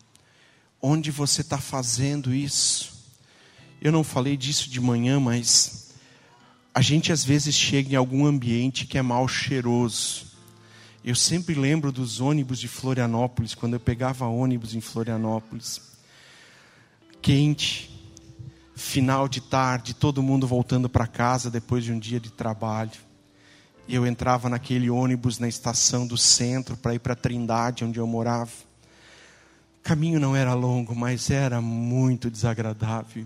onde 0.86 1.10
você 1.10 1.40
está 1.40 1.56
fazendo 1.56 2.34
isso? 2.34 2.92
Eu 3.80 3.90
não 3.90 4.04
falei 4.04 4.36
disso 4.36 4.68
de 4.68 4.78
manhã, 4.78 5.18
mas 5.18 5.94
a 6.74 6.82
gente 6.82 7.10
às 7.10 7.24
vezes 7.24 7.54
chega 7.54 7.94
em 7.94 7.96
algum 7.96 8.26
ambiente 8.26 8.86
que 8.86 8.98
é 8.98 9.02
mal 9.02 9.26
cheiroso. 9.26 10.26
Eu 11.02 11.14
sempre 11.14 11.54
lembro 11.54 11.90
dos 11.90 12.20
ônibus 12.20 12.58
de 12.58 12.68
Florianópolis, 12.68 13.54
quando 13.54 13.72
eu 13.72 13.80
pegava 13.80 14.26
ônibus 14.26 14.74
em 14.74 14.80
Florianópolis. 14.80 15.80
quente, 17.22 17.90
final 18.76 19.26
de 19.26 19.40
tarde, 19.40 19.94
todo 19.94 20.22
mundo 20.22 20.46
voltando 20.46 20.90
para 20.90 21.06
casa 21.06 21.50
depois 21.50 21.82
de 21.82 21.92
um 21.92 21.98
dia 21.98 22.20
de 22.20 22.30
trabalho. 22.30 23.00
E 23.88 23.94
eu 23.94 24.06
entrava 24.06 24.50
naquele 24.50 24.90
ônibus 24.90 25.38
na 25.38 25.48
estação 25.48 26.06
do 26.06 26.18
centro 26.18 26.76
para 26.76 26.94
ir 26.94 26.98
para 26.98 27.14
Trindade, 27.14 27.86
onde 27.86 27.98
eu 27.98 28.06
morava. 28.06 28.52
Caminho 29.84 30.18
não 30.18 30.34
era 30.34 30.52
longo, 30.54 30.96
mas 30.96 31.30
era 31.30 31.60
muito 31.60 32.28
desagradável. 32.28 33.24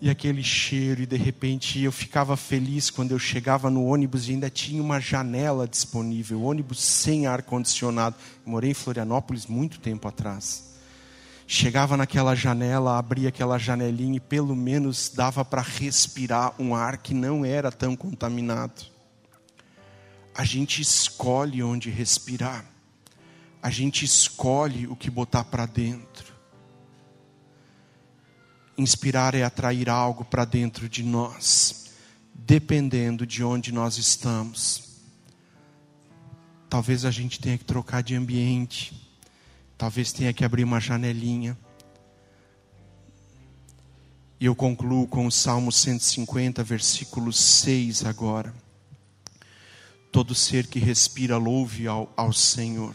E 0.00 0.10
aquele 0.10 0.42
cheiro, 0.42 1.02
e 1.02 1.06
de 1.06 1.16
repente 1.16 1.80
eu 1.80 1.92
ficava 1.92 2.36
feliz 2.36 2.90
quando 2.90 3.12
eu 3.12 3.18
chegava 3.18 3.70
no 3.70 3.84
ônibus 3.84 4.26
e 4.26 4.32
ainda 4.32 4.50
tinha 4.50 4.82
uma 4.82 4.98
janela 4.98 5.68
disponível, 5.68 6.42
ônibus 6.42 6.82
sem 6.82 7.26
ar-condicionado. 7.26 8.16
Morei 8.44 8.70
em 8.70 8.74
Florianópolis 8.74 9.46
muito 9.46 9.78
tempo 9.78 10.08
atrás. 10.08 10.74
Chegava 11.46 11.96
naquela 11.96 12.34
janela, 12.34 12.98
abria 12.98 13.28
aquela 13.28 13.58
janelinha 13.58 14.16
e 14.16 14.20
pelo 14.20 14.56
menos 14.56 15.12
dava 15.14 15.44
para 15.44 15.62
respirar 15.62 16.54
um 16.58 16.74
ar 16.74 16.96
que 16.96 17.14
não 17.14 17.44
era 17.44 17.70
tão 17.70 17.94
contaminado 17.94 18.90
a 20.34 20.44
gente 20.44 20.80
escolhe 20.80 21.62
onde 21.62 21.90
respirar, 21.90 22.64
a 23.62 23.68
gente 23.70 24.04
escolhe 24.04 24.86
o 24.86 24.96
que 24.96 25.10
botar 25.10 25.44
para 25.44 25.66
dentro. 25.66 26.34
Inspirar 28.76 29.34
é 29.34 29.42
atrair 29.42 29.90
algo 29.90 30.24
para 30.24 30.44
dentro 30.44 30.88
de 30.88 31.02
nós, 31.02 31.90
dependendo 32.34 33.26
de 33.26 33.44
onde 33.44 33.72
nós 33.72 33.98
estamos. 33.98 35.02
Talvez 36.68 37.04
a 37.04 37.10
gente 37.10 37.38
tenha 37.38 37.58
que 37.58 37.64
trocar 37.64 38.02
de 38.02 38.14
ambiente, 38.14 39.10
talvez 39.76 40.12
tenha 40.12 40.32
que 40.32 40.44
abrir 40.44 40.64
uma 40.64 40.80
janelinha. 40.80 41.58
E 44.38 44.46
eu 44.46 44.54
concluo 44.54 45.06
com 45.06 45.26
o 45.26 45.30
Salmo 45.30 45.70
150, 45.70 46.64
versículo 46.64 47.30
6 47.30 48.06
agora. 48.06 48.54
Todo 50.10 50.34
ser 50.34 50.66
que 50.66 50.78
respira 50.78 51.36
louve 51.36 51.86
ao, 51.86 52.10
ao 52.16 52.32
Senhor. 52.32 52.94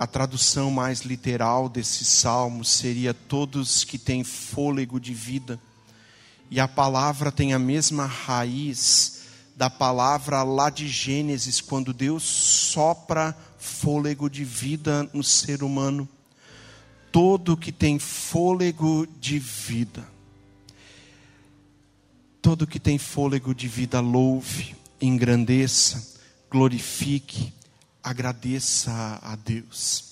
A 0.00 0.06
tradução 0.06 0.70
mais 0.70 1.02
literal 1.02 1.68
desse 1.68 2.06
salmo 2.06 2.64
seria: 2.64 3.12
todos 3.12 3.84
que 3.84 3.98
têm 3.98 4.24
fôlego 4.24 4.98
de 4.98 5.12
vida. 5.12 5.60
E 6.50 6.58
a 6.58 6.66
palavra 6.66 7.30
tem 7.30 7.52
a 7.52 7.58
mesma 7.58 8.06
raiz 8.06 9.24
da 9.54 9.68
palavra 9.68 10.42
lá 10.42 10.70
de 10.70 10.88
Gênesis, 10.88 11.60
quando 11.60 11.92
Deus 11.92 12.22
sopra 12.22 13.36
fôlego 13.58 14.30
de 14.30 14.42
vida 14.42 15.06
no 15.12 15.22
ser 15.22 15.62
humano. 15.62 16.08
Todo 17.12 17.54
que 17.54 17.70
tem 17.70 17.98
fôlego 17.98 19.06
de 19.20 19.38
vida. 19.38 20.08
Todo 22.40 22.66
que 22.66 22.80
tem 22.80 22.96
fôlego 22.96 23.54
de 23.54 23.68
vida, 23.68 24.00
louve, 24.00 24.74
engrandeça 24.98 26.18
glorifique, 26.50 27.52
agradeça 28.02 29.18
a 29.22 29.36
Deus. 29.36 30.10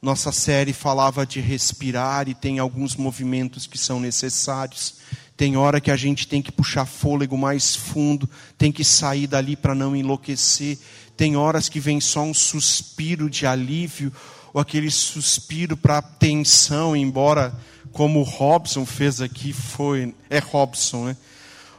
Nossa 0.00 0.30
série 0.30 0.72
falava 0.72 1.26
de 1.26 1.40
respirar 1.40 2.28
e 2.28 2.34
tem 2.34 2.58
alguns 2.58 2.94
movimentos 2.94 3.66
que 3.66 3.78
são 3.78 3.98
necessários. 3.98 4.96
Tem 5.36 5.56
hora 5.56 5.80
que 5.80 5.90
a 5.90 5.96
gente 5.96 6.28
tem 6.28 6.42
que 6.42 6.52
puxar 6.52 6.84
fôlego 6.84 7.36
mais 7.36 7.74
fundo, 7.74 8.28
tem 8.58 8.70
que 8.70 8.84
sair 8.84 9.26
dali 9.26 9.56
para 9.56 9.74
não 9.74 9.96
enlouquecer. 9.96 10.78
Tem 11.16 11.36
horas 11.36 11.68
que 11.68 11.80
vem 11.80 12.00
só 12.00 12.22
um 12.22 12.34
suspiro 12.34 13.30
de 13.30 13.46
alívio 13.46 14.12
ou 14.52 14.60
aquele 14.60 14.90
suspiro 14.90 15.76
para 15.76 16.02
tensão, 16.02 16.94
embora 16.94 17.58
como 17.92 18.22
Robson 18.22 18.84
fez 18.84 19.20
aqui 19.20 19.52
foi 19.52 20.14
é 20.28 20.38
Robson, 20.38 21.06
né? 21.06 21.16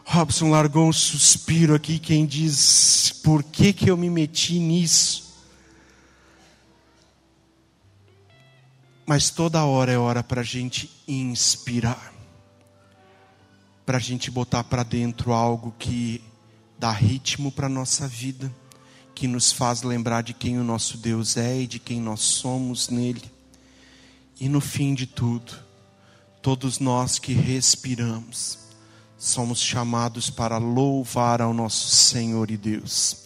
Robson 0.04 0.50
largou 0.50 0.88
um 0.88 0.94
suspiro 0.94 1.74
aqui, 1.74 1.98
quem 2.00 2.26
diz: 2.26 3.22
por 3.24 3.44
que, 3.44 3.74
que 3.74 3.90
eu 3.90 3.98
me 3.98 4.10
meti 4.10 4.60
nisso? 4.60 5.25
Mas 9.06 9.30
toda 9.30 9.64
hora 9.64 9.92
é 9.92 9.98
hora 9.98 10.24
para 10.24 10.42
a 10.42 10.44
gente 10.44 10.90
inspirar, 11.08 12.12
para 13.86 13.98
a 13.98 14.02
gente 14.02 14.32
botar 14.32 14.64
para 14.64 14.82
dentro 14.82 15.32
algo 15.32 15.76
que 15.78 16.24
dá 16.80 16.92
ritmo 16.92 17.52
para 17.52 17.68
a 17.68 17.70
nossa 17.70 18.08
vida, 18.08 18.52
que 19.14 19.28
nos 19.28 19.52
faz 19.52 19.84
lembrar 19.84 20.24
de 20.24 20.34
quem 20.34 20.58
o 20.58 20.64
nosso 20.64 20.98
Deus 20.98 21.38
é 21.38 21.62
e 21.62 21.68
de 21.68 21.78
quem 21.78 22.02
nós 22.02 22.22
somos 22.22 22.90
nele. 22.90 23.24
E 24.40 24.50
no 24.50 24.60
fim 24.60 24.96
de 24.96 25.06
tudo, 25.06 25.54
todos 26.42 26.80
nós 26.80 27.20
que 27.20 27.32
respiramos, 27.32 28.58
somos 29.20 29.62
chamados 29.62 30.32
para 30.32 30.58
louvar 30.58 31.44
ao 31.44 31.54
nosso 31.54 31.90
Senhor 31.90 32.50
e 32.50 32.58
Deus. 32.58 33.25